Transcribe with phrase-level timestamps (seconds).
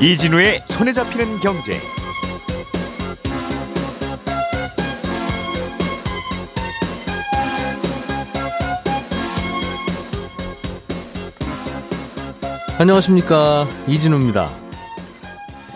[0.00, 1.76] 이진우의 손에 잡히는 경제.
[12.78, 14.48] 안녕하십니까 이진우입니다.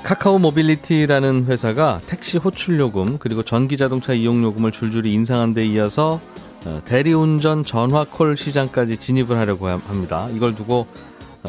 [0.05, 6.21] 카카오 모빌리티라는 회사가 택시 호출 요금 그리고 전기 자동차 이용 요금을 줄줄이 인상한 데 이어서
[6.64, 10.29] 어, 대리운전 전화 콜 시장까지 진입을 하려고 합니다.
[10.32, 10.86] 이걸 두고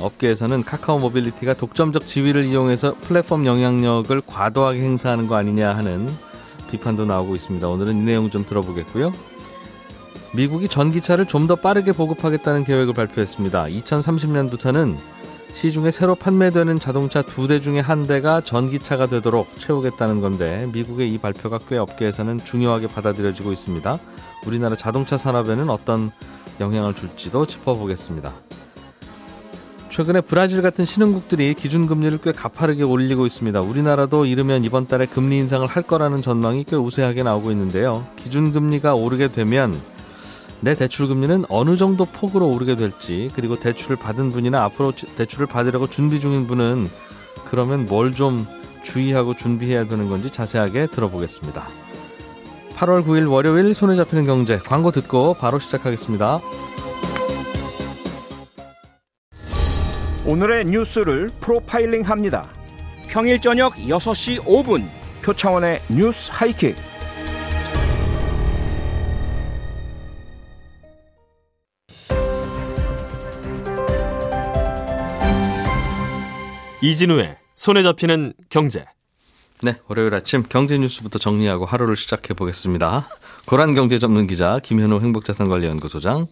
[0.03, 6.09] 업계에서는 카카오 모빌리티가 독점적 지위를 이용해서 플랫폼 영향력을 과도하게 행사하는 거 아니냐 하는
[6.71, 7.67] 비판도 나오고 있습니다.
[7.67, 9.11] 오늘은 이 내용 좀 들어보겠고요.
[10.35, 13.65] 미국이 전기차를 좀 더 빠르게 보급하겠다는 계획을 발표했습니다.
[13.65, 14.95] 2030년부터는
[15.53, 21.19] 시중에 새로 판매되는 자동차 두 대 중에 한 대가 전기차가 되도록 채우겠다는 건데 미국의 이
[21.19, 23.99] 발표가 꽤 업계에서는 중요하게 받아들여지고 있습니다.
[24.47, 26.09] 우리나라 자동차 산업에는 어떤
[26.59, 28.31] 영향을 줄지도 짚어보겠습니다.
[29.93, 33.61] 최근에 브라질 같은 신흥국들이 기준금리를 꽤 가파르게 올리고 있습니다.
[33.61, 38.03] 우리나라도 이르면 이번 달에 금리 인상을 할 거라는 전망이 꽤 우세하게 나오고 있는데요.
[38.15, 39.79] 기준금리가 오르게 되면
[40.61, 45.85] 내 대출 금리는 어느 정도 폭으로 오르게 될지 그리고 대출을 받은 분이나 앞으로 대출을 받으려고
[45.85, 46.87] 준비 중인 분은
[47.51, 48.47] 그러면 뭘 좀
[48.81, 51.67] 주의하고 준비해야 되는 건지 자세하게 들어보겠습니다.
[52.77, 56.39] 8월 9일 월요일 손에 잡히는 경제 광고 듣고 바로 시작하겠습니다.
[60.25, 62.49] 오늘의 뉴스를 프로파일링 합니다.
[63.09, 64.87] 평일 저녁 6시 5분
[65.21, 66.77] 표창원의 뉴스 하이킥.
[76.81, 78.85] 이진우의 손에 잡히는 경제.
[79.61, 83.05] 네, 월요일 아침 경제 뉴스부터 정리하고 하루를 시작해 보겠습니다.
[83.45, 86.27] 고란 경제 전문 기자 김현우 행복자산관리연구소장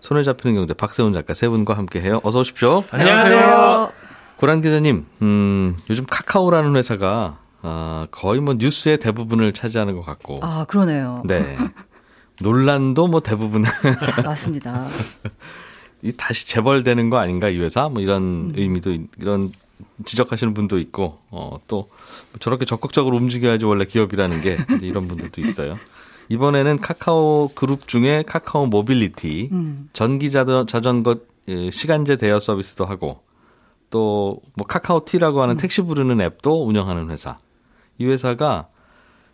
[0.00, 2.20] 손에 잡히는 경제 박세훈 작가 세 분과 함께해요.
[2.24, 2.84] 어서 오십시오.
[2.90, 3.92] 안녕하세요.
[4.36, 10.40] 고란 기자님, 음, 요즘 카카오라는 회사가 어, 거의 뭐 뉴스의 대부분을 차지하는 것 같고.
[10.42, 11.22] 아 그러네요.
[11.26, 11.56] 네.
[12.40, 13.64] 논란도 뭐 대부분.
[14.24, 14.88] 맞습니다.
[16.02, 17.90] 이 다시 재벌되는 거 아닌가 이 회사?
[17.90, 18.52] 뭐 이런 음.
[18.56, 19.52] 의미도 이런
[20.06, 21.90] 지적하시는 분도 있고 어또
[22.38, 25.78] 저렇게 적극적으로 움직여야지 원래 기업이라는 게 이런 분들도 있어요.
[26.30, 29.90] 이번에는 카카오 그룹 중에 카카오 모빌리티 음.
[29.92, 31.16] 전기 자전거
[31.48, 33.22] 예, 시간제 대여 서비스도 하고
[33.90, 35.58] 또 뭐 카카오티라고 하는 음.
[35.58, 37.38] 택시 부르는 앱도 운영하는 회사.
[37.98, 38.68] 이 회사가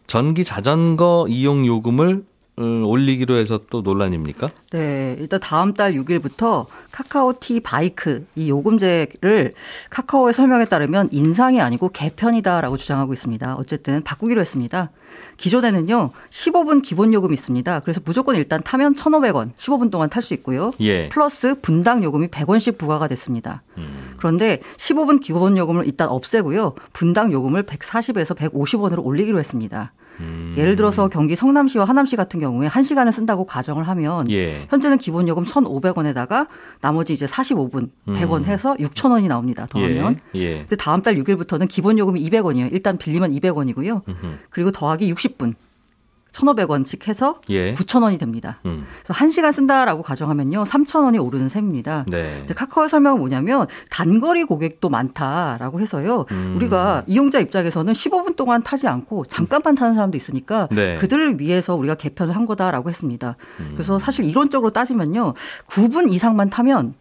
[0.06, 2.26] 전기 자전거 이용 요금을 음,
[2.58, 4.50] 올리기로 해서 또 논란입니까?
[4.70, 9.52] 네, 일단 다음 달 6일부터 카카오티 바이크 이 요금제를
[9.90, 13.56] 카카오의 설명에 따르면 인상이 아니고 개편이다라고 주장하고 있습니다.
[13.56, 14.90] 어쨌든 바꾸기로 했습니다.
[15.36, 17.80] 기존에는요 15분 기본 요금이 있습니다.
[17.80, 20.72] 그래서 무조건 일단 타면 1,500원 15분 동안 탈 수 있고요.
[20.80, 21.08] 예.
[21.10, 23.62] 플러스 분당 요금이 100원씩 부과가 됐습니다.
[23.76, 24.14] 음.
[24.16, 26.74] 그런데 15분 기본 요금을 일단 없애고요.
[26.94, 29.92] 분당 요금을 140에서 150원으로 올리기로 했습니다.
[30.20, 30.54] 음.
[30.56, 34.66] 예를 들어서 경기 성남시와 하남시 같은 경우에 1시간을 쓴다고 가정을 하면 예.
[34.70, 36.48] 현재는 기본 요금 1,500원에다가
[36.80, 38.44] 나머지 이제 45분 100원 음.
[38.44, 39.66] 해서 6,000원이 나옵니다.
[39.68, 40.18] 더하면.
[40.34, 40.40] 예.
[40.40, 40.58] 예.
[40.58, 42.72] 근데 다음 달 6일부터는 기본 요금이 200원이에요.
[42.72, 44.08] 일단 빌리면 200원이고요.
[44.08, 44.26] 음흠.
[44.50, 45.54] 그리고 더하기 60분
[46.36, 47.74] 1,500원씩 해서 예.
[47.74, 48.60] 9,000원이 됩니다.
[48.66, 48.86] 음.
[49.02, 50.64] 그래서 1시간 쓴다라고 가정하면요.
[50.64, 52.04] 3,000원이 오르는 셈입니다.
[52.08, 52.44] 네.
[52.54, 56.26] 카카오의 설명은 뭐냐면 단거리 고객도 많다라고 해서요.
[56.30, 56.54] 음.
[56.56, 60.96] 우리가 이용자 입장에서는 15분 동안 타지 않고 잠깐만 타는 사람도 있으니까 네.
[60.98, 63.36] 그들을 위해서 우리가 개편을 한 거다라고 했습니다.
[63.60, 63.70] 음.
[63.74, 65.34] 그래서 사실 이론적으로 따지면요.
[65.68, 66.94] 9분 이상만 타면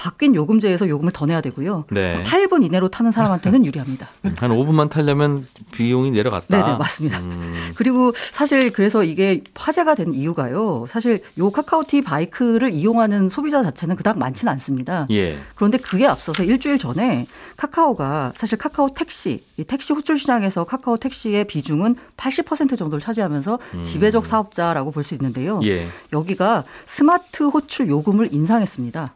[0.00, 1.84] 바뀐 요금제에서 요금을 더 내야 되고요.
[1.90, 2.22] 네.
[2.22, 4.08] 8분 이내로 타는 사람한테는 유리합니다.
[4.38, 6.56] 한 5분만 타려면 비용이 내려갔다.
[6.56, 7.18] 네, 네 맞습니다.
[7.18, 7.72] 음.
[7.74, 10.86] 그리고 사실 그래서 이게 화제가 된 이유가요.
[10.88, 15.06] 사실 요 카카오티 바이크를 이용하는 소비자 자체는 그닥 많지는 않습니다.
[15.10, 15.38] 예.
[15.54, 17.26] 그런데 그게 앞서서 일주일 전에
[17.58, 23.82] 카카오가 사실 카카오 택시, 이 택시 호출 시장에서 카카오 택시의 비중은 80% 정도를 차지하면서 음.
[23.82, 25.60] 지배적 사업자라고 볼 수 있는데요.
[25.66, 25.88] 예.
[26.12, 29.14] 여기가 스마트 호출 요금을 인상했습니다.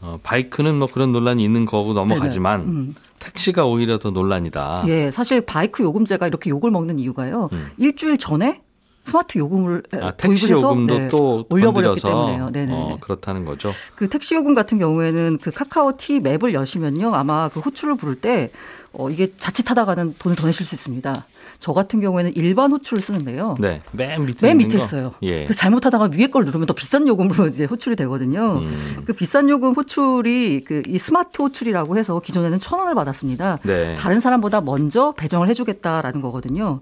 [0.00, 2.94] 어, 바이크는 뭐 그런 논란이 있는 거고 넘어가지만 음.
[3.18, 4.84] 택시가 오히려 더 논란이다.
[4.86, 7.48] 예, 사실 바이크 요금제가 이렇게 욕을 먹는 이유가요.
[7.52, 7.70] 음.
[7.78, 8.60] 일주일 전에
[9.00, 12.50] 스마트 요금을 아, 택시 요금도 네, 또 올려버렸기 때문에요.
[12.50, 12.72] 네네.
[12.72, 13.70] 어, 그렇다는 거죠.
[13.94, 18.50] 그 택시 요금 같은 경우에는 그 카카오 T 앱을 여시면요, 아마 그 호출을 부를 때
[18.92, 21.26] 어, 이게 자칫하다가는 돈을 더 내실 수 있습니다.
[21.58, 23.56] 저 같은 경우에는 일반 호출을 쓰는데요.
[23.58, 23.82] 네.
[23.92, 25.12] 맨 밑에 맨 밑에 있어요.
[25.22, 25.44] 예.
[25.44, 28.58] 그래서 잘못하다가 위에 걸 누르면 더 비싼 요금으로 이제 호출이 되거든요.
[28.58, 29.02] 음.
[29.06, 33.58] 그 비싼 요금 호출이 그 이 스마트 호출이라고 해서 기존에는 천 원을 받았습니다.
[33.62, 33.96] 네.
[33.96, 36.80] 다른 사람보다 먼저 배정을 해주겠다라는 거거든요.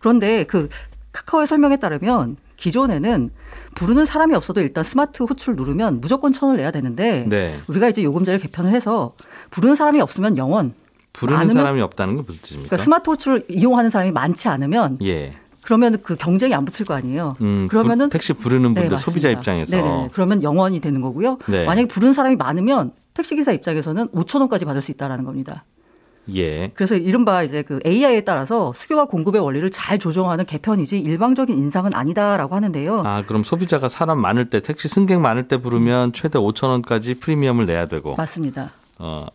[0.00, 0.68] 그런데 그
[1.12, 3.30] 카카오의 설명에 따르면 기존에는
[3.74, 7.56] 부르는 사람이 없어도 일단 스마트 호출 누르면 무조건 천 원을 내야 되는데 네.
[7.68, 9.14] 우리가 이제 요금제를 개편을 해서
[9.50, 10.74] 부르는 사람이 없으면 영원
[11.14, 12.68] 부르는 사람이 없다는 게 무슨 뜻입니까?
[12.68, 15.32] 그러니까 스마트 호출을 이용하는 사람이 많지 않으면 예.
[15.62, 17.36] 그러면 그 경쟁이 안 붙을 거 아니에요.
[17.40, 19.30] 음, 그러면은 부- 택시 부르는 분들 네, 소비자 맞습니다.
[19.40, 20.10] 입장에서 네네.
[20.12, 21.38] 그러면 영원이 되는 거고요.
[21.46, 21.64] 네.
[21.64, 25.64] 만약에 부르는 사람이 많으면 택시 기사 입장에서는 5천 원까지 받을 수 있다라는 겁니다.
[26.34, 26.68] 예.
[26.74, 32.54] 그래서 이른바 이제 그 AI에 따라서 수요와 공급의 원리를 잘 조정하는 개편이지 일방적인 인상은 아니다라고
[32.54, 33.02] 하는데요.
[33.06, 37.66] 아, 그럼 소비자가 사람 많을 때 택시 승객 많을 때 부르면 최대 5천 원까지 프리미엄을
[37.66, 38.70] 내야 되고 맞습니다.
[38.98, 39.26] 어,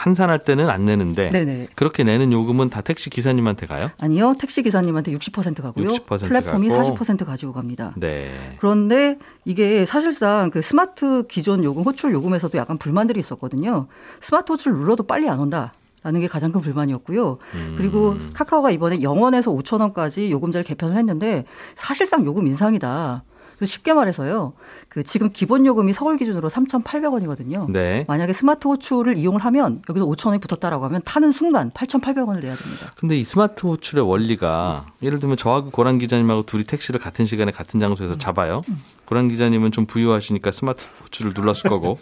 [0.00, 1.68] 한산할 때는 안 내는데 네네.
[1.74, 3.90] 그렇게 내는 요금은 다 택시 기사님한테 가요?
[3.98, 4.34] 아니요.
[4.38, 5.88] 택시 기사님한테 60% 가고요.
[5.88, 6.96] 60% 플랫폼이 가고.
[6.96, 7.94] 40% 가지고 갑니다.
[7.98, 8.30] 네.
[8.60, 13.88] 그런데 이게 사실상 그 스마트 기존 요금, 호출 요금에서도 약간 불만들이 있었거든요.
[14.20, 15.74] 스마트 호출 눌러도 빨리 안 온다.
[16.02, 17.36] 라는 게 가장 큰 불만이었고요.
[17.52, 17.74] 음.
[17.76, 21.44] 그리고 카카오가 이번에 0원에서 5천 원까지 요금제를 개편을 했는데
[21.74, 23.22] 사실상 요금 인상이다.
[23.66, 24.52] 쉽게 말해서요.
[24.88, 27.70] 그 지금 기본 요금이 서울 기준으로 3,800원이거든요.
[27.70, 28.04] 네.
[28.08, 32.92] 만약에 스마트 호출을 이용을 하면 여기서 5천 원이 붙었다라고 하면 타는 순간 8,800원을 내야 됩니다.
[32.96, 37.80] 근데 이 스마트 호출의 원리가 예를 들면 저하고 고란 기자님하고 둘이 택시를 같은 시간에 같은
[37.80, 38.62] 장소에서 잡아요.
[39.04, 41.98] 고란 기자님은 좀 부유하시니까 스마트 호출을 눌렀을 거고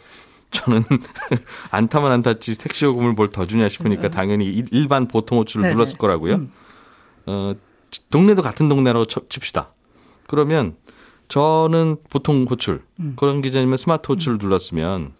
[0.50, 0.82] 저는
[1.70, 5.62] 안 타면 안 탔지 택시 요금을 뭘 더 주냐 싶으니까 당연히 일- 일반 보통 호출을
[5.62, 5.74] 네네.
[5.74, 6.34] 눌렀을 거라고요.
[6.36, 6.52] 음.
[7.26, 7.52] 어,
[8.10, 9.72] 동네도 같은 동네라고 쳐- 칩시다.
[10.26, 10.76] 그러면
[11.28, 13.14] 저는 보통 호출, 음.
[13.16, 15.12] 고란 기자님은 스마트 호출을 눌렀으면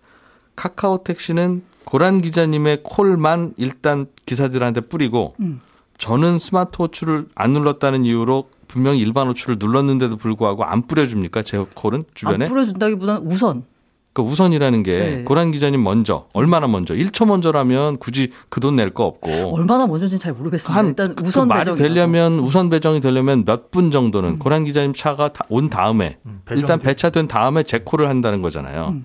[0.56, 5.60] 카카오 택시는 고란 기자님의 콜만 일단 기사들한테 뿌리고 음.
[5.98, 11.42] 저는 스마트 호출을 안 눌렀다는 이유로 분명히 일반 호출을 눌렀는데도 불구하고 안 뿌려줍니까?
[11.42, 12.44] 제 콜은 주변에?
[12.44, 13.64] 안 뿌려준다기보다는 우선
[14.12, 15.22] 그러니까 우선이라는 게 네.
[15.24, 20.18] 고란 기자님 먼저 얼마나 먼저 1초 먼저라면 굳이 그 돈 낼 거 없고 얼마나 먼저인지
[20.18, 20.76] 잘 모르겠습니다.
[20.76, 21.76] 한 일단 그 우선 말이 배정이라고.
[21.94, 26.78] 되려면 우선 배정이 되려면 몇 분 정도는 고란 기자님 차가 다- 온 다음에 배정이 일단
[26.80, 28.88] 배차된 다음에 제 콜을 한다는 거잖아요.
[28.92, 29.04] 음.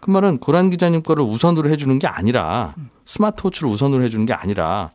[0.00, 2.74] 그 말은 고란 기자님 거를 우선으로 해주는 게 아니라
[3.04, 4.90] 스마트 호출을 우선으로 해주는 게 아니라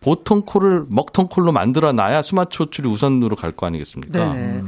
[0.00, 4.32] 보통 콜을 먹통 콜로 만들어 놔야 스마트 호출이 우선으로 갈 거 아니겠습니까?
[4.34, 4.62] 네네.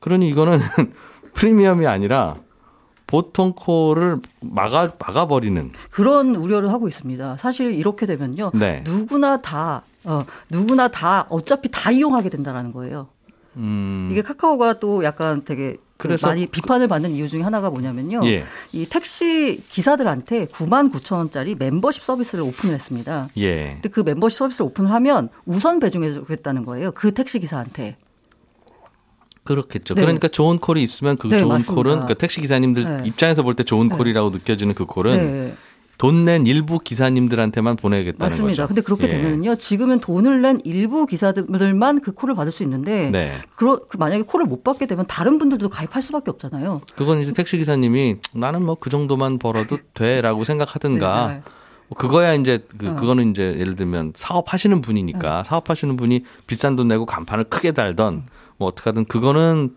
[0.00, 0.58] 그러니 이거는
[1.34, 2.36] 프리미엄이 아니라
[3.14, 7.36] 보통 콜을 막아 막아버리는 그런 우려를 하고 있습니다.
[7.36, 8.50] 사실 이렇게 되면요.
[8.54, 8.82] 네.
[8.84, 13.06] 누구나 다, 어, 누구나 다 어차피 다 이용하게 된다라는 거예요.
[13.56, 18.26] 음, 이게 카카오가 또 약간 되게 그 그래서 많이 비판을 받는 이유 중에 하나가 뭐냐면요.
[18.26, 18.44] 예.
[18.72, 23.28] 이 택시 기사들한테 9만 9천 원짜리 멤버십 서비스를 오픈을 했습니다.
[23.36, 23.74] 예.
[23.74, 26.90] 근데 그 멤버십 서비스를 오픈을 하면 우선 배정해 주겠다는 거예요.
[26.90, 27.96] 그 택시 기사한테.
[29.44, 29.94] 그렇겠죠.
[29.94, 30.00] 네.
[30.02, 31.74] 그러니까 좋은 콜이 있으면 그 네, 좋은 맞습니다.
[31.74, 33.02] 콜은 그러니까 택시 기사님들 네.
[33.08, 33.96] 입장에서 볼 때 좋은 네.
[33.96, 35.54] 콜이라고 느껴지는 그 콜은 네.
[35.96, 38.62] 돈낸 일부 기사님들한테만 보내겠다는 맞습니다.
[38.64, 38.66] 거죠.
[38.66, 39.08] 근데 그렇게 예.
[39.10, 39.54] 되면요.
[39.54, 43.38] 지금은 돈을 낸 일부 기사들만 그 콜을 받을 수 있는데 네.
[43.54, 46.80] 그러, 그 만약에 콜을 못 받게 되면 다른 분들도 가입할 수밖에 없잖아요.
[46.96, 51.42] 그건 이제 택시 기사님이 나는 뭐 그 정도만 벌어도 돼라고 생각하든가 네.
[51.88, 52.94] 뭐 그거야 이제 그 어.
[52.96, 58.24] 그거는 이제 예를 들면 사업하시는 분이니까 사업하시는 분이 비싼 돈 내고 간판을 크게 달던
[58.64, 59.76] 뭐 어떻게든 그거는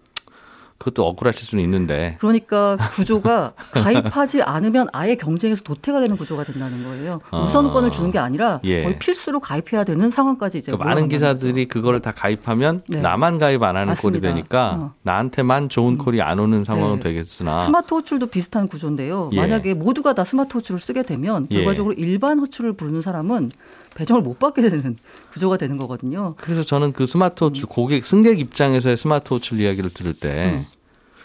[0.78, 7.20] 그것도 억울하실 수는 있는데 그러니까 구조가 가입하지 않으면 아예 경쟁에서 도태가 되는 구조가 된다는 거예요.
[7.32, 7.42] 아.
[7.42, 8.84] 우선권을 주는 게 아니라 예.
[8.84, 13.02] 거의 필수로 가입해야 되는 상황까지 이제 그 많은 기사들이 그거를 다 가입하면 네.
[13.02, 14.28] 나만 가입 안 하는 맞습니다.
[14.30, 14.94] 되니까 어.
[15.02, 17.04] 나한테만 좋은 콜이 안 오는 상황은 네.
[17.04, 19.32] 되겠으나 스마트 호출도 비슷한 구조인데요.
[19.34, 19.38] 예.
[19.38, 21.58] 만약에 모두가 다 스마트 호출을 쓰게 되면 예.
[21.58, 23.52] 결과적으로 일반 호출을 부르는 사람은
[23.96, 24.96] 배정을 못 받게 되는
[25.34, 26.36] 구조가 되는 거거든요.
[26.38, 30.66] 그래서 저는 그 스마트 호출 고객 승객 입장에서의 스마트 호출 이야기를 들을 때 음.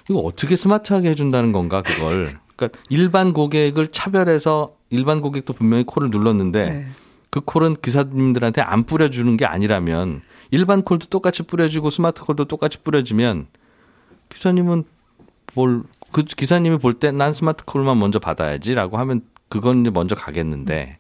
[0.09, 6.71] 이거 어떻게 스마트하게 해준다는 건가 그걸 그러니까 일반 고객을 차별해서 일반 고객도 분명히 콜을 눌렀는데
[6.71, 6.87] 네.
[7.31, 13.47] 그 콜은 기사님들한테 안 뿌려주는 게 아니라면 일반 콜도 똑같이 뿌려지고 스마트 콜도 똑같이 뿌려지면
[14.29, 14.85] 기사님은
[15.55, 15.83] 뭘
[16.13, 20.99] 그 기사님이 볼 때 난 스마트 콜만 먼저 받아야지라고 하면 그건 이제 먼저 가겠는데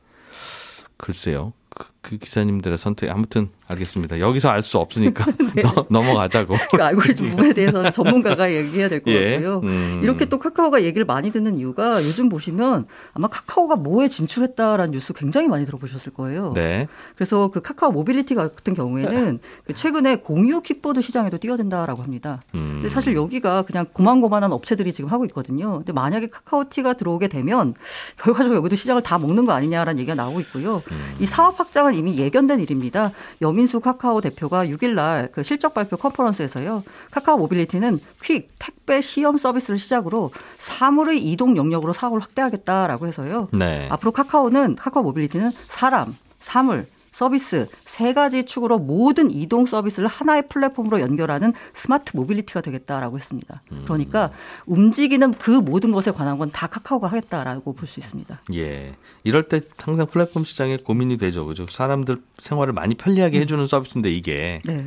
[0.97, 1.52] 글쎄요.
[1.68, 4.18] 그, 그 기사님들의 선택 아무튼 알겠습니다.
[4.18, 5.25] 여기서 알 수 없으니까
[5.62, 6.56] 너- 넘어가자고.
[6.76, 9.30] 그 알고리즘 부분에 대해서는 전문가가 얘기해야 될것 예.
[9.40, 9.61] 같고요.
[9.62, 10.00] 음.
[10.02, 15.49] 이렇게 또 카카오가 얘기를 많이 듣는 이유가 요즘 보시면 아마 카카오가 뭐에 진출했다라는 뉴스 굉장히
[15.49, 16.52] 많이 들어보셨을 거예요.
[16.54, 16.88] 네.
[17.14, 22.42] 그래서 그 카카오 모빌리티 같은 경우에는 그 최근에 공유 킥보드 시장에도 뛰어든다라고 합니다.
[22.54, 22.80] 음.
[22.82, 25.75] 근데 사실 여기가 그냥 고만고만한 업체들이 지금 하고 있거든요.
[25.78, 27.75] 근데 만약에 카카오T가 들어오게 되면
[28.18, 30.82] 결과적으로 여기도 시장을 다 먹는 거 아니냐라는 얘기가 나오고 있고요.
[30.90, 31.14] 음.
[31.21, 33.12] 이 사업 확장은 이미 예견된 일입니다.
[33.40, 36.82] 여민수 카카오 대표가 6일 날그 실적 발표 컨퍼런스에서요.
[37.11, 43.49] 카카오 모빌리티는 퀵 택배 시험 서비스를 시작으로 사물의 이동 영역으로 사업을 확대하겠다라고 해서요.
[43.52, 43.88] 네.
[43.90, 51.00] 앞으로 카카오는 카카오 모빌리티는 사람, 사물, 서비스 세 가지 축으로 모든 이동 서비스를 하나의 플랫폼으로
[51.00, 53.62] 연결하는 스마트 모빌리티가 되겠다라고 했습니다.
[53.85, 54.31] 그러니까
[54.66, 58.40] 움직이는 그 모든 것에 관한 건 다 카카오가 하겠다라고 볼 수 있습니다.
[58.54, 58.95] 예.
[59.25, 61.45] 이럴 때 항상 플랫폼 시장에 고민이 되죠.
[61.47, 61.66] 그죠?
[61.69, 64.61] 사람들 생활을 많이 편리하게 해주는 서비스인데 이게.
[64.64, 64.87] 네.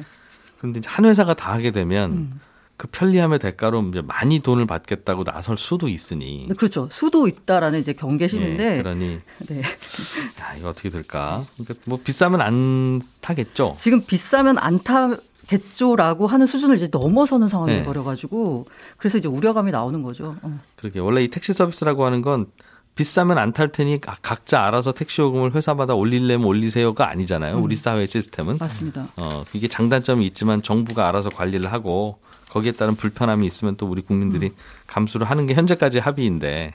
[0.59, 2.39] 근데 이제 한 회사가 다 하게 되면 음.
[2.77, 6.45] 그 편리함의 대가로 이제 많이 돈을 받겠다고 나설 수도 있으니.
[6.49, 6.89] 네, 그렇죠.
[6.91, 9.61] 수도 있다라는 이제 경계심인데 예, 그러니 네.
[9.61, 11.45] 야, 이거 어떻게 될까?
[11.55, 13.75] 그러니까 뭐 비싸면 안 타겠죠.
[13.77, 17.79] 지금 비싸면 안 타겠죠라고 하는 수준을 이제 넘어서는 상황이 네.
[17.79, 18.67] 돼버려가지고
[18.97, 20.35] 그래서 이제 우려감이 나오는 거죠.
[20.41, 20.59] 어.
[20.75, 22.47] 그러게 원래 이 택시 서비스라고 하는 건
[22.95, 27.57] 비싸면 안 탈 테니 가- 각자 알아서 택시 요금을 회사마다 올리려면 올리세요가 아니잖아요.
[27.59, 28.57] 우리 사회 시스템은.
[28.57, 29.07] 맞습니다.
[29.17, 32.17] 어, 이게 장단점이 있지만 정부가 알아서 관리를 하고
[32.49, 34.51] 거기에 따른 불편함이 있으면 또 우리 국민들이
[34.87, 36.73] 감수를 하는 게 현재까지 합의인데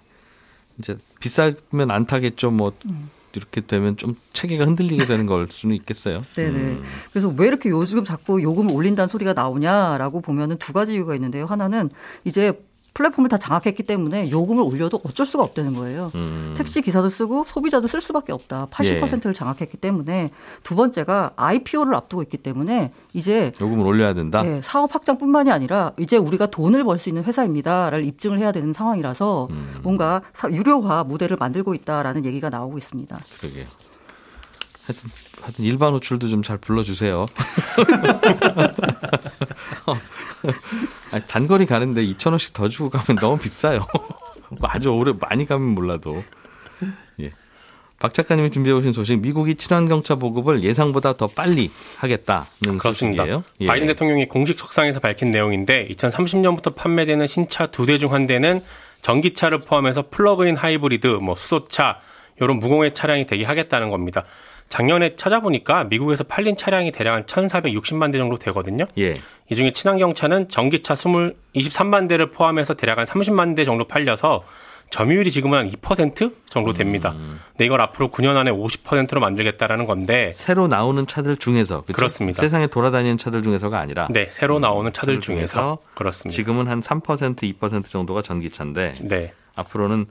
[0.79, 2.51] 이제 비싸면 안 타겠죠.
[2.51, 2.73] 뭐
[3.33, 6.21] 이렇게 되면 좀 체계가 흔들리게 되는 걸 수는 있겠어요.
[6.37, 6.79] 네네.
[7.13, 11.47] 그래서 왜 이렇게 요즘 자꾸 요금을 올린다는 소리가 나오냐라고 보면은 두 가지 이유가 있는데요.
[11.47, 11.89] 하나는
[12.25, 12.61] 이제
[12.95, 16.11] 플랫폼을 다 장악했기 때문에 요금을 올려도 어쩔 수가 없다는 거예요.
[16.17, 16.55] 음.
[16.57, 18.67] 택시 기사도 쓰고 소비자도 쓸 수밖에 없다.
[18.71, 20.31] 80%를 장악했기 때문에
[20.65, 24.43] 두 번째가 IPO를 앞두고 있기 때문에 이제 요금을 올려야 된다.
[24.43, 29.47] 네, 사업 확장뿐만이 아니라 이제 우리가 돈을 벌 수 있는 회사입니다를 입증을 해야 되는 상황이라서
[29.51, 29.77] 음.
[29.83, 33.19] 뭔가 사- 유료화 모델을 만들고 있다라는 얘기가 나오고 있습니다.
[33.41, 33.65] 그러게요.
[34.87, 35.11] 하여튼,
[35.43, 37.27] 하여튼 일반 호출도 좀 잘 불러주세요.
[41.13, 43.87] 아니, 단거리 가는데 2천 원씩 더 주고 가면 너무 비싸요.
[44.49, 46.23] 뭐 아주 오래 많이 가면 몰라도.
[47.21, 47.33] 예.
[47.99, 53.25] 박 작가님이 준비해 오신 소식, 미국이 친환경차 보급을 예상보다 더 빨리 하겠다는 그렇습니다.
[53.25, 53.45] 소식이에요.
[53.61, 53.67] 예.
[53.67, 58.63] 바이든 대통령이 공식 석상에서 밝힌 내용인데 2030년부터 판매되는 신차 두 대 중 한 대는
[59.03, 62.01] 전기차를 포함해서 플러그인 하이브리드, 뭐 수소차
[62.41, 64.25] 이런 무공해 차량이 되게 하겠다는 겁니다.
[64.71, 68.87] 작년에 찾아보니까 미국에서 팔린 차량이 대략 한 1,460만 대 정도 되거든요.
[68.99, 69.17] 예.
[69.51, 74.45] 이 중에 친환경 차는 전기차 20, 23만 대를 포함해서 대략 한 30만 대 정도 팔려서
[74.91, 77.15] 점유율이 지금은 한 2% 정도 됩니다.
[77.53, 81.93] 근데 이걸 앞으로 9년 안에 50%로 만들겠다라는 건데 새로 나오는 차들 중에서 그렇죠?
[81.93, 82.41] 그렇습니다.
[82.41, 86.35] 세상에 돌아다니는 차들 중에서가 아니라 네, 새로 나오는 차들 차들 중에서 중에서 그렇습니다.
[86.35, 90.07] 지금은 한 3% 2% 정도가 전기차인데 네, 앞으로는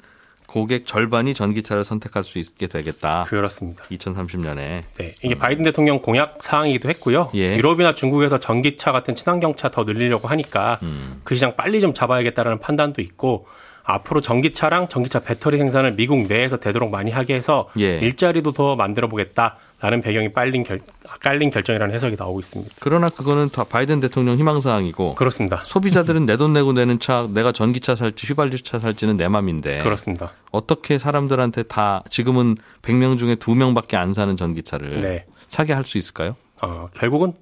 [0.49, 3.25] 고객 절반이 전기차를 선택할 수 있게 되겠다.
[3.27, 3.83] 그렇습니다.
[3.91, 4.81] 2030년에.
[4.97, 7.29] 네, 이게 바이든 대통령 공약 사항이기도 했고요.
[7.35, 7.55] 예.
[7.55, 11.21] 유럽이나 중국에서 전기차 같은 친환경차 더 늘리려고 하니까 음.
[11.23, 13.45] 그 시장 빨리 좀 잡아야겠다라는 판단도 있고
[13.83, 17.99] 앞으로 전기차랑 전기차 배터리 생산을 미국 내에서 되도록 많이 하게 해서 예.
[17.99, 20.81] 일자리도 더 만들어 보겠다 라는 배경이 빨린 결
[21.21, 22.75] 깔린 결정이라는 해석이 나오고 있습니다.
[22.79, 25.61] 그러나 그거는 다 바이든 대통령 희망사항이고 그렇습니다.
[25.65, 30.31] 소비자들은 내 돈 내고 내는 차 내가 전기차 살지 휘발유차 살지는 내 맘인데 그렇습니다.
[30.51, 35.25] 어떻게 사람들한테 다 지금은 100명 중에 2명밖에 안 사는 전기차를 네.
[35.47, 36.35] 사게 할 수 있을까요?
[36.61, 37.33] 어, 결국은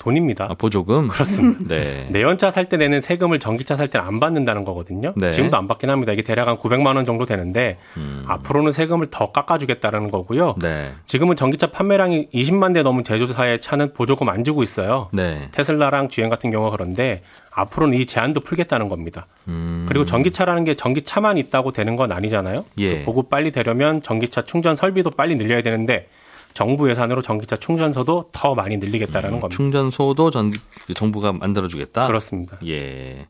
[0.00, 0.46] 돈입니다.
[0.50, 1.06] 아, 보조금?
[1.08, 1.76] 그렇습니다.
[1.76, 2.06] 네.
[2.10, 5.12] 내연차 살 때 내는 세금을 전기차 살 때는 안 받는다는 거거든요.
[5.16, 5.30] 네.
[5.30, 6.12] 지금도 안 받긴 합니다.
[6.12, 7.78] 이게 대략 한 900만 원 정도 되는데
[8.26, 10.50] 앞으로는 세금을 더 깎아주겠다라는 거고요.
[10.50, 10.60] 음.
[10.60, 10.90] 네.
[11.06, 15.08] 지금은 전기차 판매량이 20만 대 넘은 제조사의 차는 보조금 안 주고 있어요.
[15.12, 15.38] 네.
[15.52, 19.26] 테슬라랑 GM 같은 경우가 그런데 앞으로는 이 제한도 풀겠다는 겁니다.
[19.48, 19.84] 음.
[19.88, 22.64] 그리고 전기차라는 게 전기차만 있다고 되는 건 아니잖아요.
[22.78, 23.02] 예.
[23.02, 26.08] 보급 빨리 되려면 전기차 충전 설비도 빨리 늘려야 되는데
[26.52, 29.56] 정부 예산으로 전기차 충전소도 더 많이 늘리겠다라는 겁니다.
[29.56, 30.52] 충전소도 전
[30.94, 32.06] 정부가 만들어 주겠다.
[32.06, 32.58] 그렇습니다.
[32.66, 33.26] 예.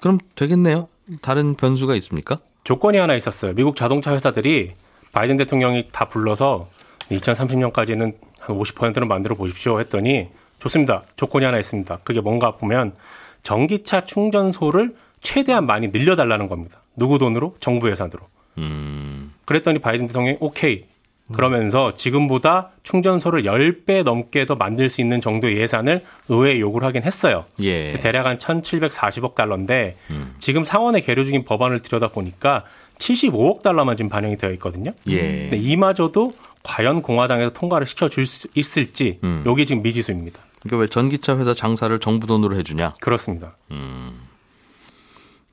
[0.00, 0.88] 그럼 되겠네요.
[1.22, 2.38] 다른 변수가 있습니까?
[2.64, 3.54] 조건이 하나 있었어요.
[3.54, 4.72] 미국 자동차 회사들이
[5.12, 6.68] 바이든 대통령이 다 불러서
[7.10, 10.28] 2030년까지는 한 50%는 만들어 보십시오 했더니
[10.58, 11.04] 좋습니다.
[11.16, 11.98] 조건이 하나 있습니다.
[12.04, 12.94] 그게 뭔가 보면
[13.42, 16.82] 전기차 충전소를 최대한 많이 늘려달라는 겁니다.
[16.96, 17.54] 누구 돈으로?
[17.60, 18.20] 정부 예산으로.
[18.58, 19.32] 음.
[19.44, 20.84] 그랬더니 바이든 대통령이 오케이.
[21.32, 27.44] 그러면서 지금보다 충전소를 10배 넘게 더 만들 수 있는 정도의 예산을 의회에 요구를 하긴 했어요.
[27.60, 27.98] 예.
[28.00, 29.96] 대략 한 1,740억 달러인데
[30.38, 32.64] 지금 상원에 계류 중인 법안을 들여다 보니까
[32.98, 34.92] 75억 달러만 지금 반영이 되어 있거든요.
[35.08, 35.18] 예.
[35.18, 39.42] 근데 이마저도 과연 공화당에서 통과를 시켜줄 수 있을지 음.
[39.46, 40.40] 요게 지금 미지수입니다.
[40.62, 42.94] 그러니까 왜 전기차 회사 장사를 정부 돈으로 해주냐?
[43.00, 43.56] 그렇습니다.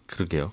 [0.07, 0.51] 그러게요.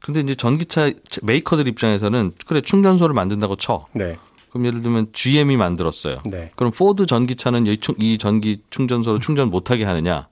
[0.00, 0.90] 근데 이제 전기차
[1.22, 3.86] 메이커들 입장에서는 그래 충전소를 만든다고 쳐.
[3.92, 4.16] 네,
[4.54, 6.18] 그럼 예를 들면 GM이 만들었어요.
[6.30, 6.48] 네.
[6.54, 10.28] 그럼 포드 전기차는 이, 충- 이 전기 충전소로 충전 못하게 하느냐?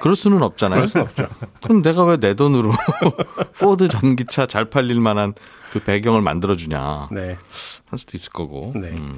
[0.00, 0.74] 그럴 수는 없잖아요.
[0.78, 1.28] 그럴 수는 없죠.
[1.62, 2.72] 그럼 내가 왜 내 돈으로
[3.60, 5.34] 포드 전기차 잘 팔릴 만한
[5.72, 7.10] 그 배경을 만들어주냐?
[7.12, 7.36] 네,
[7.86, 8.72] 할 수도 있을 거고.
[8.74, 8.88] 네.
[8.88, 9.14] 음,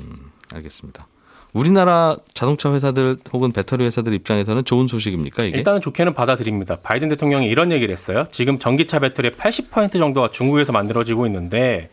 [0.54, 1.06] 알겠습니다.
[1.54, 5.56] 우리나라 자동차 회사들 혹은 배터리 회사들 입장에서는 좋은 소식입니까 이게?
[5.58, 6.76] 일단은 좋게는 받아들입니다.
[6.80, 8.26] 바이든 대통령이 이런 얘기를 했어요.
[8.30, 11.88] 지금 전기차 배터리의 80% 정도가 중국에서 만들어지고 있는데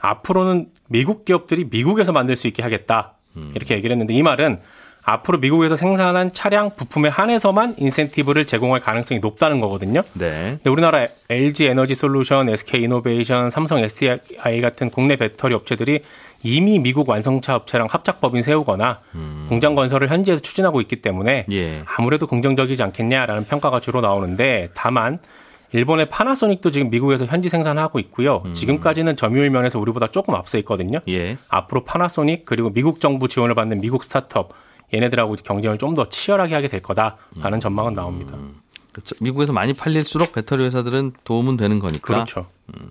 [0.00, 3.14] 앞으로는 미국 기업들이 미국에서 만들 수 있게 하겠다.
[3.36, 3.52] 음.
[3.54, 4.60] 이렇게 얘기를 했는데 이 말은
[5.02, 10.02] 앞으로 미국에서 생산한 차량 부품에 한해서만 인센티브를 제공할 가능성이 높다는 거거든요.
[10.12, 10.56] 네.
[10.56, 16.00] 근데 우리나라 LG 에너지 솔루션, SK 이노베이션, 삼성 SDI 같은 국내 배터리 업체들이
[16.42, 19.46] 이미 미국 완성차 업체랑 합작법인 세우거나 음.
[19.48, 21.82] 공장 건설을 현지에서 추진하고 있기 때문에 예.
[21.96, 25.18] 아무래도 긍정적이지 않겠냐라는 평가가 주로 나오는데 다만
[25.72, 28.42] 일본의 파나소닉도 지금 미국에서 현지 생산하고 있고요.
[28.44, 28.54] 음.
[28.54, 31.00] 지금까지는 점유율 면에서 우리보다 조금 앞서 있거든요.
[31.08, 31.38] 예.
[31.48, 34.52] 앞으로 파나소닉 그리고 미국 정부 지원을 받는 미국 스타트업
[34.92, 37.60] 얘네들하고 경쟁을 좀 더 치열하게 하게 될 거다라는 음.
[37.60, 38.36] 전망은 나옵니다.
[38.92, 39.14] 그렇죠.
[39.20, 42.14] 미국에서 많이 팔릴수록 배터리 회사들은 도움은 되는 거니까.
[42.14, 42.46] 그렇죠.
[42.74, 42.88] 음.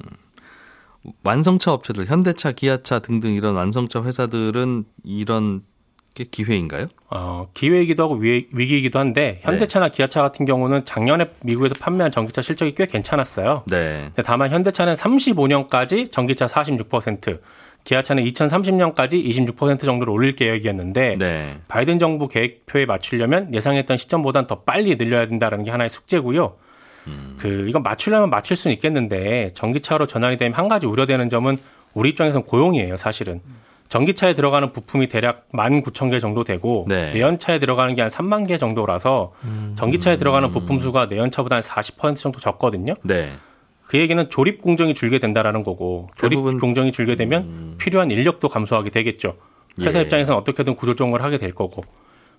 [1.24, 5.64] 완성차 업체들, 현대차, 기아차 등등 이런 완성차 회사들은 이런
[6.20, 6.88] 게 기회인가요?
[7.10, 9.96] 어, 기회이기도 하고 위, 기이기도 한데 현대차나 네.
[9.96, 13.64] 기아차 같은 경우는 작년에 미국에서 판매한 전기차 실적이 꽤 괜찮았어요.
[13.68, 14.12] 네.
[14.24, 17.40] 다만 현대차는 35년까지 전기차 46%,
[17.84, 19.24] 기아차는 2030년까지
[19.56, 21.58] 26% 정도로 올릴 계획이었는데 네.
[21.68, 26.56] 바이든 정부 계획표에 맞추려면 예상했던 시점보단 더 빨리 늘려야 된다는 게 하나의 숙제고요.
[27.08, 27.38] 음.
[27.40, 31.58] 그 이건 맞추려면 맞출 수는 있겠는데 전기차로 전환이 되면 한 가지 우려되는 점은
[31.96, 33.42] 우리 입장에서는 고용이에요, 사실은.
[33.90, 37.12] 전기차에 들어가는 부품이 대략 19,000개 정도 되고 네.
[37.12, 39.76] 내연차에 들어가는 게 한 3만 개 정도라서 음.
[39.78, 42.94] 전기차에 들어가는 부품 수가 내연차보다 한 40% 정도 적거든요.
[43.04, 43.32] 네.
[43.88, 46.60] 그 얘기는 조립 공정이 줄게 된다라는 거고 조립 대부분...
[46.60, 47.76] 공정이 줄게 되면 음...
[47.80, 49.36] 필요한 인력도 감소하게 되겠죠.
[49.82, 50.04] 회사 예.
[50.04, 51.84] 입장에서는 어떻게든 구조조정을 하게 될 거고.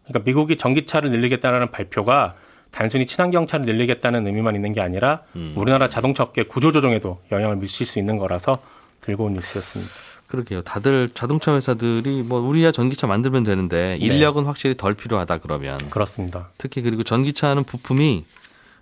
[0.05, 2.37] 그러니까 미국이 전기차를 늘리겠다라는 발표가
[2.71, 5.53] 단순히 친환경 차를 늘리겠다는 의미만 있는 게 아니라 음.
[5.57, 8.53] 우리나라 자동차 업계 구조조정에도 영향을 미칠 수 있는 거라서
[9.01, 10.10] 들고 온 뉴스였습니다.
[10.31, 10.63] 그러게요.
[10.63, 14.07] 다들 자동차 회사들이 뭐 우리야 전기차 만들면 되는데 네.
[14.07, 14.47] 인력은 네.
[14.47, 16.51] 확실히 덜 필요하다 그러면 그렇습니다.
[16.57, 18.25] 특히 그리고 전기차는 부품이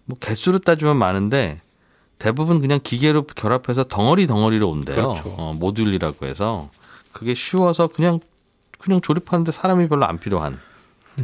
[0.05, 1.63] 뭐 개수로 따지면 많은데
[2.19, 4.95] 대부분 그냥 기계로 결합해서 덩어리 덩어리로 온대요.
[4.95, 5.35] 그렇죠.
[5.39, 6.69] 어, 모듈이라고 해서
[7.13, 8.21] 그게 쉬워서 그냥
[8.79, 10.61] 그냥 조립하는데 사람이 별로 안 필요한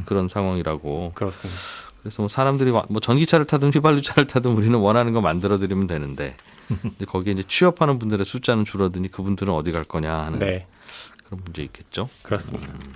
[0.06, 1.12] 그런 상황이라고.
[1.14, 1.60] 그렇습니다.
[2.00, 6.34] 그래서 뭐 사람들이 뭐 전기차를 타든 휘발유차를 타든 우리는 원하는 거 만들어 드리면 되는데
[6.96, 10.66] 이제 거기에 이제 취업하는 분들의 숫자는 줄어드니 그분들은 어디 갈 거냐 하는 네.
[11.24, 12.08] 그런 문제 있겠죠.
[12.22, 12.72] 그렇습니다.
[12.72, 12.92] 음.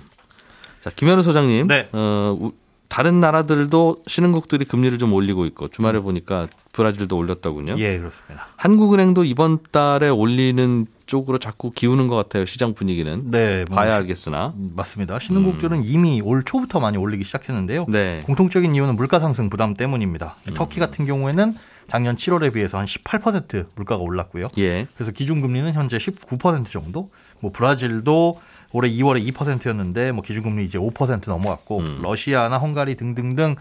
[0.81, 1.89] 자 김현우 소장님, 네.
[1.91, 2.51] 어,
[2.89, 7.75] 다른 나라들도 신흥국들이 금리를 좀 올리고 있고 주말에 보니까 브라질도 올렸더군요.
[7.77, 8.47] 예, 그렇습니다.
[8.57, 12.45] 한국은행도 이번 달에 올리는 쪽으로 자꾸 기우는 것 같아요.
[12.45, 13.29] 시장 분위기는.
[13.29, 14.53] 네, 뭐 봐야 알겠으나.
[14.75, 15.19] 맞습니다.
[15.19, 15.83] 신흥국들은 음.
[15.85, 17.85] 이미 올 초부터 많이 올리기 시작했는데요.
[17.89, 18.21] 네.
[18.25, 20.35] 공통적인 이유는 물가 상승 부담 때문입니다.
[20.47, 20.53] 음.
[20.55, 21.55] 터키 같은 경우에는
[21.89, 24.47] 작년 7월에 비해서 한 18% 물가가 올랐고요.
[24.57, 24.87] 예.
[24.95, 27.09] 그래서 기준금리는 현재 19% 정도.
[27.39, 28.39] 뭐 브라질도
[28.71, 31.99] 올해 2월에 2%였는데 뭐 기준금리 이제 5% 넘어갔고 음.
[32.01, 33.55] 러시아나 헝가리 등등등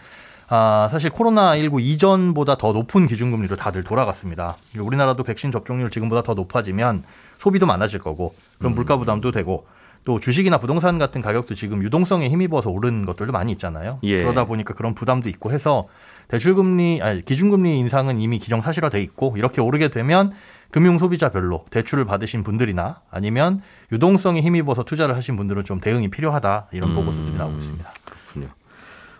[0.51, 4.57] 아, 사실 코로나19 이전보다 더 높은 기준금리로 다들 돌아갔습니다.
[4.79, 7.05] 우리나라도 백신 접종률 지금보다 더 높아지면
[7.38, 8.75] 소비도 많아질 거고 그럼 음.
[8.75, 9.67] 물가 부담도 되고
[10.09, 13.99] 또 주식이나 부동산 같은 가격도 지금 유동성에 힘입어서 오른 것들도 많이 있잖아요.
[14.05, 14.23] 예.
[14.23, 15.87] 그러다 보니까 그런 부담도 있고 해서
[16.29, 20.33] 대출금리, 아니, 기준금리 인상은 이미 기정 사실화돼 있고 이렇게 오르게 되면
[20.71, 23.61] 금융 소비자별로 대출을 받으신 분들이나 아니면
[23.92, 26.94] 유동성에 힘입어서 투자를 하신 분들은 좀 대응이 필요하다 이런 음.
[26.94, 27.92] 보고서들이 나오고 있습니다.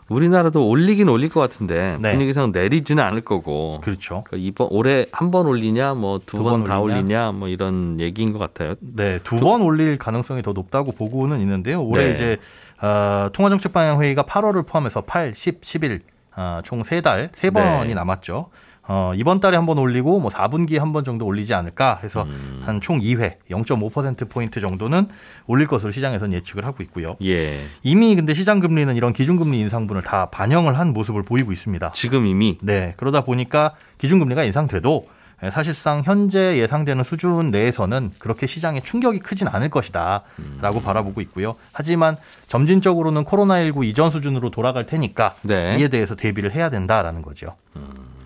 [0.09, 2.13] 우리나라도 올리긴 올릴 것 같은데 네.
[2.13, 3.81] 분위기상 내리지는 않을 거고.
[3.83, 4.23] 그렇죠.
[4.27, 8.39] 그러니까 이번 올해 한 번 올리냐, 뭐 두 번 다 올리냐, 뭐 이런 얘기인 것
[8.39, 8.75] 같아요.
[8.81, 11.83] 네, 두번 올릴 가능성이 더 높다고 보고는 있는데요.
[11.83, 12.15] 올해 네.
[12.15, 12.37] 이제
[12.81, 16.01] 어, 통화정책 방향 회의가 8월을 포함해서 8, 10, 11
[16.37, 17.95] 어, 총3 달, 3번이 네.
[17.95, 18.49] 남았죠.
[18.91, 22.63] 어, 이번 달에 한번 올리고 뭐 4분기에 한 번 정도 올리지 않을까 해서 음.
[22.65, 25.07] 한총 2회 0.5% 포인트 정도는
[25.47, 27.17] 올릴 것으로 시장에서는 예측을 하고 있고요.
[27.23, 27.61] 예.
[27.83, 31.91] 이미 근데 시장 금리는 이런 기준금리 인상분을 다 반영을 한 모습을 보이고 있습니다.
[31.93, 32.95] 지금 이미 네.
[32.97, 35.09] 그러다 보니까 기준금리가 인상돼도
[35.53, 40.83] 사실상 현재 예상되는 수준 내에서는 그렇게 시장에 충격이 크진 않을 것이다라고 음.
[40.83, 41.55] 바라보고 있고요.
[41.73, 42.17] 하지만
[42.49, 45.77] 점진적으로는 코로나19 이전 수준으로 돌아갈 테니까 네.
[45.79, 47.55] 이에 대해서 대비를 해야 된다라는 거죠.
[47.77, 48.17] 음.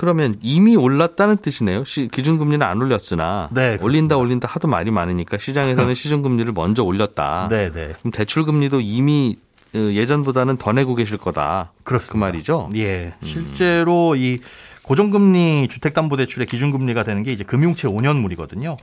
[0.00, 1.84] 그러면 이미 올랐다는 뜻이네요.
[1.84, 7.48] 시, 기준금리는 안 올렸으나 네, 올린다 올린다 하도 말이 많으니까 시장에서는 시중금리를 먼저 올렸다.
[7.50, 7.92] 네, 네.
[7.98, 9.36] 그럼 대출금리도 이미
[9.74, 11.72] 어, 예전보다는 더 내고 계실 거다.
[11.76, 12.12] 그 그렇습니다.
[12.14, 12.70] 그 말이죠.
[12.76, 13.12] 예.
[13.22, 13.26] 음.
[13.26, 14.40] 실제로 이
[14.84, 18.78] 고정금리 주택담보대출의 기준금리가 되는 게 이제 금융채 5년물이거든요.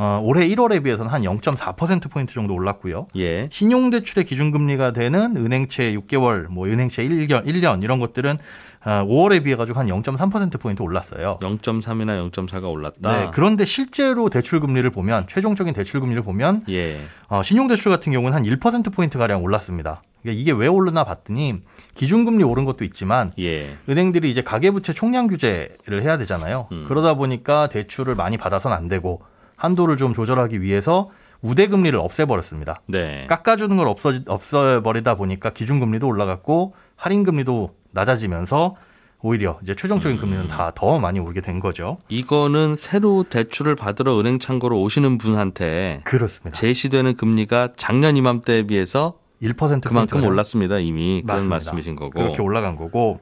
[0.00, 3.08] 어, 올해 1월에 비해서는 한 0.4%포인트 정도 올랐고요.
[3.16, 3.48] 예.
[3.50, 8.38] 신용대출의 기준금리가 되는 은행채 6개월, 뭐 은행채 1년, 1년 이런 것들은
[8.84, 11.40] 5월에 아, 비해 가지고 한 0.3%포인트 올랐어요.
[11.42, 13.10] 0.3이나 0.4가 올랐다.
[13.10, 17.00] 네, 그런데 실제로 대출 금리를 보면 최종적인 대출 금리를 보면 예.
[17.26, 20.02] 어, 신용 대출 같은 경우는 한 1%포인트 가량 올랐습니다.
[20.24, 21.62] 이게 왜 오르나 봤더니
[21.96, 23.74] 기준금리 오른 것도 있지만 예.
[23.88, 26.68] 은행들이 이제 가계부채 총량 규제를 해야 되잖아요.
[26.70, 26.84] 음.
[26.86, 29.22] 그러다 보니까 대출을 많이 받아서는 안 되고
[29.58, 31.10] 한도를 좀 조절하기 위해서
[31.42, 32.76] 우대 금리를 없애버렸습니다.
[32.86, 33.26] 네.
[33.28, 38.76] 깎아주는 걸 없어 없어버리다 보니까 기준금리도 올라갔고 할인금리도 낮아지면서
[39.20, 40.48] 오히려 이제 최종적인 금리는 음.
[40.48, 41.98] 다더 많이 오르게 된 거죠.
[42.08, 46.58] 이거는 새로 대출을 받으러 은행 창구로 오시는 분한테 그렇습니다.
[46.58, 51.34] 제시되는 금리가 작년 이맘때에 비해서 1% 그만큼 올랐습니다 이미 맞습니다.
[51.34, 53.20] 그런 말씀이신 거고 그렇게 올라간 거고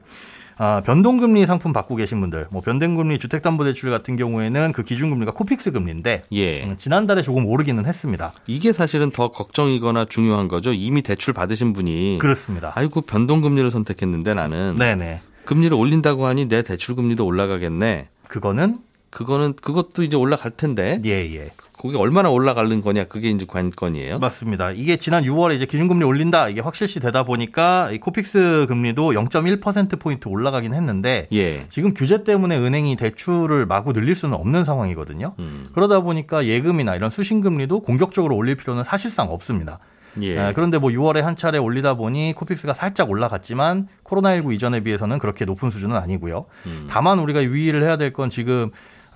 [0.59, 6.23] 아, 변동금리 상품 받고 계신 분들, 뭐 변동금리 주택담보대출 같은 경우에는 그 기준금리가 코픽스 금리인데
[6.31, 6.63] 예.
[6.63, 8.31] 음, 지난달에 조금 오르기는 했습니다.
[8.47, 10.73] 이게 사실은 더 걱정이거나 중요한 거죠.
[10.73, 12.71] 이미 대출 받으신 분이 그렇습니다.
[12.75, 15.21] 아이고 변동금리를 선택했는데 나는 네네.
[15.45, 18.09] 금리를 올린다고 하니 내 대출 금리도 올라가겠네.
[18.27, 18.77] 그거는
[19.17, 21.01] 그거는 그것도 이제 올라갈 텐데.
[21.03, 21.49] 예, 예.
[21.79, 24.19] 그게 얼마나 올라가는 거냐 그게 이제 관건이에요.
[24.19, 24.71] 맞습니다.
[24.71, 30.27] 이게 지난 6월에 이제 기준금리 올린다 이게 확실시 되다 보니까 이 코픽스 금리도 0.1% 포인트
[30.27, 31.65] 올라가긴 했는데 예.
[31.69, 35.33] 지금 규제 때문에 은행이 대출을 마구 늘릴 수는 없는 상황이거든요.
[35.39, 35.67] 음.
[35.73, 39.79] 그러다 보니까 예금이나 이런 수신금리도 공격적으로 올릴 필요는 사실상 없습니다.
[40.21, 40.37] 예.
[40.39, 45.45] 아, 그런데 뭐 6월에 한 차례 올리다 보니 코픽스가 살짝 올라갔지만 코로나19 이전에 비해서는 그렇게
[45.45, 46.45] 높은 수준은 아니고요.
[46.65, 46.87] 음.
[46.89, 48.71] 다만 우리가 유의를 해야 될 건 지금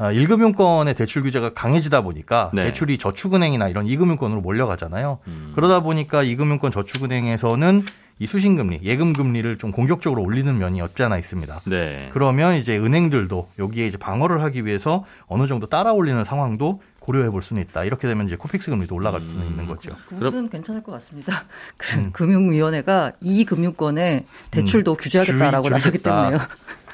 [0.10, 2.64] 1금융권의 아, 대출 규제가 강해지다 보니까 네.
[2.64, 5.20] 대출이 저축은행이나 이런 2금융권으로 몰려가잖아요.
[5.28, 5.52] 음.
[5.56, 7.84] 그러다 보니까 2금융권 저축은행에서는
[8.20, 11.62] 이 수신금리, 예금금리를 좀 공격적으로 올리는 면이 없지 않아 있습니다.
[11.66, 12.10] 네.
[12.14, 17.42] 그러면 이제 은행들도 여기에 이제 방어를 하기 위해서 어느 정도 따라 올리는 상황도 고려해 볼
[17.42, 17.84] 수는 있다.
[17.84, 19.48] 이렇게 되면 이제 코픽스 금리도 올라갈 수는 음.
[19.48, 19.90] 있는 거죠.
[20.08, 21.46] 그건 괜찮을 것 같습니다.
[21.78, 22.12] 그 음.
[22.12, 24.98] 금융위원회가 이 금융권에 대출도 음.
[25.00, 26.38] 규제하겠다라고 나서기 때문에요.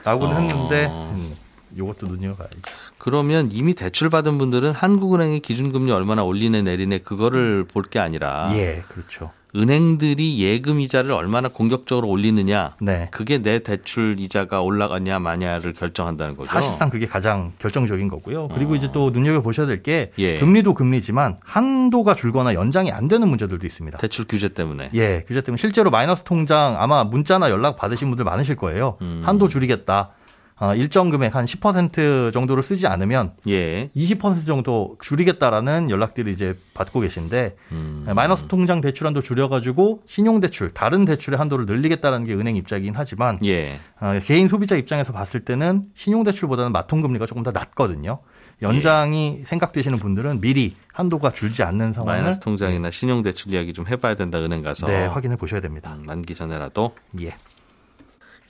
[0.06, 0.40] 라고는 어.
[0.40, 1.36] 했는데 음,
[1.78, 2.58] 이것도 눈여봐야죠.
[2.98, 8.84] 그러면 이미 대출 받은 분들은 한국은행의 기준금리 얼마나 올리네 내리네 그거를 볼 게 아니라 예,
[8.90, 9.32] 그렇죠.
[9.56, 13.08] 은행들이 예금 이자를 얼마나 공격적으로 올리느냐, 네.
[13.12, 16.52] 그게 내 대출 이자가 올라가냐 마냐를 결정한다는 거죠.
[16.52, 18.50] 사실상 그게 가장 결정적인 거고요.
[18.50, 18.76] 그리고 어.
[18.76, 20.38] 이제 또 눈여겨 보셔야 될게 예.
[20.40, 23.98] 금리도 금리지만 한도가 줄거나 연장이 안 되는 문제들도 있습니다.
[24.00, 24.90] 대출 규제 때문에.
[24.94, 28.98] 예, 규제 때문에 실제로 마이너스 통장 아마 문자나 연락 받으신 분들 많으실 거예요.
[29.02, 29.22] 음.
[29.26, 30.12] 한도 줄이겠다.
[30.60, 33.90] 어, 일정 금액 한 10% 정도를 쓰지 않으면 예.
[33.96, 38.06] 20% 정도 줄이겠다라는 연락들이 이제 받고 계신데 음.
[38.16, 43.80] 마이너스 통장 대출한도 줄여가지고 신용대출 다른 대출의 한도를 늘리겠다라는 게 은행 입장이긴 하지만 예.
[44.00, 48.20] 어, 개인 소비자 입장에서 봤을 때는 신용대출보다는 마통금리가 조금 더 낮거든요.
[48.64, 49.44] 연장이 예.
[49.46, 54.64] 생각되시는 분들은 미리 한도가 줄지 않는 상황을 마이너스 통장이나 신용대출 이야기 좀 해봐야 된다 은행
[54.64, 55.94] 가서 네 확인해 보셔야 됩니다.
[55.96, 57.36] 음, 만기 전에라도 예.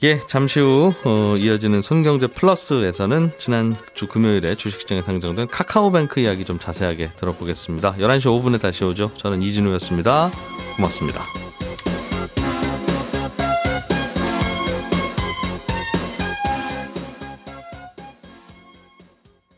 [0.04, 6.60] 예, 잠시 후 어, 이어지는 손경제 플러스에서는 지난 주 금요일에 주식시장에 상장된 카카오뱅크 이야기 좀
[6.60, 7.96] 자세하게 들어보겠습니다.
[7.96, 9.12] 11시 5분에 다시 오죠.
[9.18, 10.30] 저는 이진우였습니다.
[10.76, 11.24] 고맙습니다.